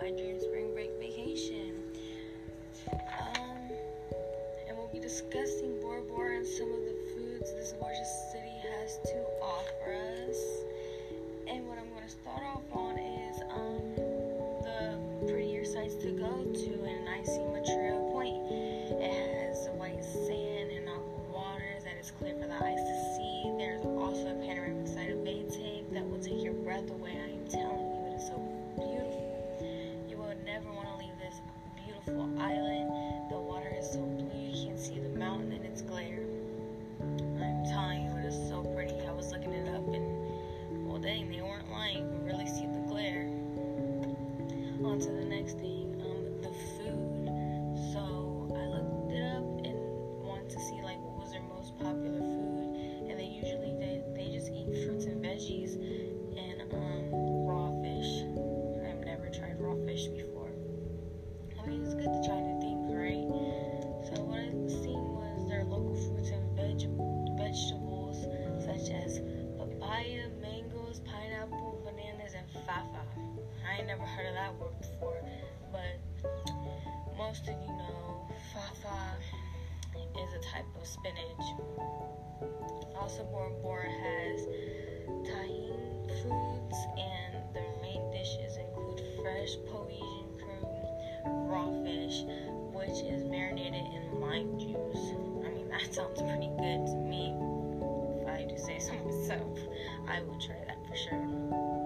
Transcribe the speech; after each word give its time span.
My 0.00 0.10
dream 0.12 0.40
spring 0.40 0.72
break 0.72 0.92
vacation. 0.98 1.74
Um, 2.90 3.68
and 4.66 4.78
we'll 4.78 4.88
be 4.90 4.98
discussing 4.98 5.78
Bora 5.82 6.00
Bora 6.00 6.36
and 6.36 6.46
some 6.46 6.72
of 6.72 6.80
the 6.80 6.96
foods 7.12 7.52
this 7.52 7.74
gorgeous 7.78 8.32
city 8.32 8.54
has 8.64 8.98
to 9.04 9.18
offer 9.42 9.92
us. 10.24 10.38
And 11.50 11.68
what 11.68 11.76
I'm 11.76 11.90
going 11.90 12.04
to 12.04 12.08
start 12.08 12.42
off 12.42 12.62
on 12.72 12.96
is 12.98 13.42
um, 13.52 13.94
the 14.64 15.28
prettier 15.28 15.66
sites 15.66 15.96
to 15.96 16.12
go 16.12 16.44
to, 16.50 16.84
in 16.86 17.06
Icy 17.06 17.32
see 17.32 17.40
Matira 17.52 18.00
Point. 18.10 18.40
It 18.50 19.50
has 19.52 19.66
the 19.66 19.72
white 19.72 20.02
sand 20.02 20.70
and 20.70 20.88
aqua 20.88 21.20
water 21.30 21.76
that 21.84 22.00
is 22.00 22.10
clear 22.12 22.32
for 22.40 22.46
the 22.46 22.54
eyes 22.54 22.80
to 22.80 23.16
see. 23.16 23.52
There's 23.58 23.84
also 23.84 24.28
a 24.28 24.46
panoramic 24.46 24.88
side 24.88 25.10
of 25.10 25.18
Baytang 25.18 25.92
that 25.92 26.08
will 26.08 26.20
take 26.20 26.42
your 26.42 26.54
breath 26.54 26.88
away. 26.90 27.20
I 27.20 27.32
am 27.36 27.46
telling 27.50 27.84
you, 27.84 28.12
it 28.12 28.16
is 28.16 28.28
so 28.28 28.40
beautiful. 28.78 29.09
Never 30.52 30.72
want 30.72 30.88
to 30.88 30.96
leave 30.96 31.16
this 31.20 31.40
beautiful 31.76 32.28
island. 32.40 33.30
The 33.30 33.38
water 33.38 33.72
is 33.78 33.92
so 33.92 34.00
blue, 34.00 34.26
you 34.34 34.66
can't 34.66 34.80
see 34.80 34.98
the 34.98 35.16
mountain 35.16 35.52
in 35.52 35.62
its 35.62 35.80
glare. 35.80 36.24
I'm 37.00 37.64
telling 37.66 38.02
you, 38.02 38.18
it 38.18 38.24
is 38.24 38.48
so 38.48 38.64
pretty. 38.74 38.96
I 39.06 39.12
was 39.12 39.30
looking 39.30 39.52
it 39.52 39.68
up, 39.68 39.86
and 39.94 40.88
well, 40.88 40.98
dang, 40.98 41.30
they 41.30 41.40
weren't 41.40 41.70
lying. 41.70 41.98
You 41.98 42.02
can 42.02 42.24
really 42.24 42.48
see 42.48 42.66
the 42.66 42.82
glare. 42.88 43.28
On 44.84 44.98
to 44.98 45.12
the 45.12 45.24
next 45.24 45.58
thing, 45.58 45.99
fafa. 72.64 73.02
I 73.68 73.78
ain't 73.78 73.86
never 73.86 74.04
heard 74.04 74.26
of 74.26 74.34
that 74.34 74.54
word 74.58 74.78
before, 74.80 75.22
but 75.72 76.00
most 77.16 77.42
of 77.42 77.54
you 77.60 77.68
know 77.68 78.28
fafa 78.52 79.16
is 79.94 80.34
a 80.34 80.52
type 80.52 80.66
of 80.80 80.86
spinach. 80.86 81.46
Also, 82.96 83.24
Bora 83.24 83.50
Bora 83.62 83.88
has 83.88 84.46
tahine 85.24 86.08
foods, 86.22 86.76
and 86.98 87.54
their 87.54 87.72
main 87.82 88.10
dishes 88.10 88.56
include 88.56 89.00
fresh 89.22 89.56
Polynesian 89.70 90.38
cream, 90.38 90.66
raw 91.48 91.70
fish, 91.82 92.24
which 92.72 93.04
is 93.04 93.24
marinated 93.24 93.84
in 93.94 94.20
lime 94.20 94.58
juice. 94.58 95.14
I 95.44 95.50
mean, 95.50 95.68
that 95.70 95.94
sounds 95.94 96.20
pretty 96.20 96.48
good 96.58 96.86
to 96.86 96.96
me. 96.96 97.34
If 98.22 98.28
I 98.28 98.44
do 98.48 98.58
say 98.58 98.78
so 98.78 98.92
myself, 99.04 99.58
I 100.08 100.22
will 100.22 100.38
try 100.40 100.56
that 100.66 100.78
for 100.88 100.96
sure. 100.96 101.79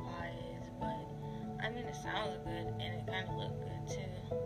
Is, 0.00 0.68
but 0.80 1.64
I 1.64 1.70
mean 1.70 1.84
it 1.84 1.96
sounds 1.96 2.38
good 2.44 2.66
and 2.80 2.82
it 2.82 3.06
kind 3.06 3.28
of 3.28 3.34
looked 3.36 3.60
good 3.60 3.88
too. 3.88 4.36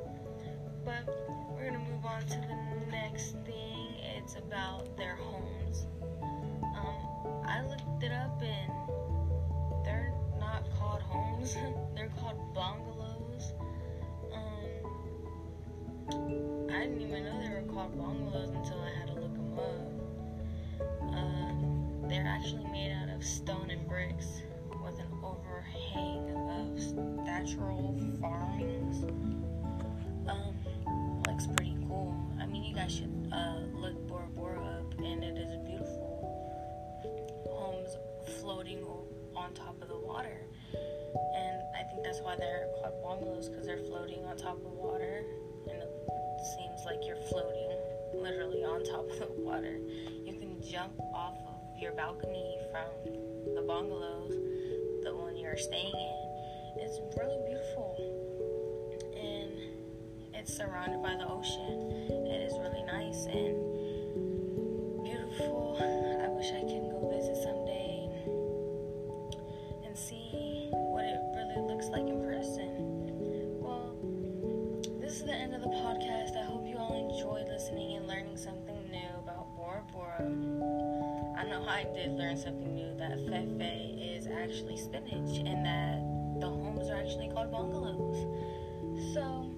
But 0.85 1.07
we're 1.51 1.67
gonna 1.67 1.79
move 1.79 2.05
on 2.05 2.23
to 2.23 2.41
the 2.41 2.91
next 2.91 3.33
thing. 3.45 3.97
It's 4.17 4.37
about 4.37 4.97
their 4.97 5.17
homes. 5.17 5.87
Um, 6.03 7.43
I 7.47 7.63
looked 7.63 8.03
it 8.03 8.13
up 8.13 8.43
and 8.43 8.73
they're 9.85 10.13
not 10.39 10.65
called 10.79 11.03
homes. 11.03 11.55
they're 11.95 12.13
called 12.21 12.55
bungalows. 12.55 13.53
Um, 14.33 14.79
I 16.71 16.81
didn't 16.81 17.01
even 17.01 17.25
know 17.25 17.41
they 17.41 17.51
were 17.51 17.73
called 17.73 17.97
bungalows 17.99 18.51
until 18.51 18.81
I 18.81 18.91
had 18.99 19.09
to 19.09 19.15
look 19.15 19.35
them 19.35 19.59
up. 19.59 19.99
Uh, 21.15 22.09
they're 22.09 22.27
actually 22.27 22.65
made 22.71 22.93
out 22.93 23.09
of 23.15 23.25
stone 23.25 23.71
and 23.71 23.87
bricks 23.89 24.43
natural 27.49 27.97
farmings. 28.21 29.05
Um, 30.29 30.55
looks 31.27 31.47
pretty 31.47 31.77
cool. 31.87 32.15
I 32.41 32.47
mean, 32.47 32.65
you 32.65 32.75
guys 32.75 32.93
should 32.95 33.31
uh, 33.33 33.61
look 33.75 33.95
Bora 34.07 34.27
Bora 34.37 34.61
up, 34.61 34.99
and 34.99 35.25
it 35.25 35.39
is 35.39 35.57
beautiful. 35.67 36.25
Homes 37.51 37.97
floating 38.41 38.85
on 39.35 39.55
top 39.55 39.81
of 39.81 39.89
the 39.89 39.99
water, 39.99 40.45
and 40.75 41.63
I 41.79 41.85
think 41.89 42.05
that's 42.05 42.21
why 42.21 42.37
they're 42.37 42.69
called 42.83 43.03
bungalows 43.03 43.49
because 43.49 43.67
they're 43.67 43.85
floating 43.85 44.25
on 44.27 44.37
top 44.37 44.57
of 44.57 44.73
water, 44.73 45.25
and 45.71 45.79
it 45.83 45.91
seems 46.57 46.85
like 46.85 46.99
you're 47.07 47.23
floating 47.31 47.71
literally 48.15 48.65
on 48.65 48.85
top 48.85 49.09
of 49.11 49.19
the 49.19 49.43
water. 49.43 49.79
You 50.25 50.37
can 50.39 50.61
jump 50.63 51.01
off 51.15 51.39
of 51.47 51.81
your 51.81 51.93
balcony 51.93 52.59
from 52.71 53.55
the 53.55 53.63
bungalows, 53.67 54.35
the 55.05 55.15
one 55.15 55.37
you're 55.37 55.57
staying 55.57 55.95
in. 55.95 56.28
It's 56.77 57.01
really 57.17 57.39
beautiful, 57.47 57.97
and 59.17 59.53
it's 60.35 60.55
surrounded 60.57 61.03
by 61.03 61.17
the 61.17 61.27
ocean. 61.27 62.07
It 62.27 62.43
is 62.43 62.53
really 62.59 62.83
nice 62.85 63.27
and 63.27 65.05
beautiful. 65.05 65.77
I 65.81 66.29
wish 66.29 66.49
I 66.49 66.61
can 66.61 66.91
go 66.91 67.09
visit 67.13 67.37
someday 67.43 68.09
and 69.85 69.97
see 69.97 70.69
what 70.73 71.05
it 71.05 71.19
really 71.35 71.61
looks 71.67 71.87
like 71.89 72.07
in 72.07 72.21
person. 72.25 73.61
Well, 73.61 73.97
this 75.01 75.21
is 75.21 75.25
the 75.25 75.35
end 75.35 75.55
of 75.55 75.63
the 75.63 75.69
podcast. 75.69 76.37
I 76.37 76.45
hope 76.45 76.67
you 76.67 76.77
all 76.77 76.95
enjoyed 76.95 77.49
listening 77.49 77.97
and 77.97 78.07
learning 78.07 78.37
something 78.37 78.79
new 78.91 79.09
about 79.23 79.55
Bora 79.57 79.83
Bora. 79.93 80.23
I 81.39 81.45
know 81.45 81.65
I 81.69 81.85
did 81.95 82.13
learn 82.13 82.37
something 82.37 82.75
new 82.75 82.95
that 82.99 83.19
fefe 83.27 84.17
is 84.17 84.27
actually 84.27 84.77
spinach 84.77 85.39
and 85.39 85.65
that 85.67 86.08
the 86.41 86.49
homes 86.49 86.89
are 86.91 86.97
actually 86.97 87.29
called 87.29 87.51
bungalows. 87.51 88.27
So, 89.15 89.51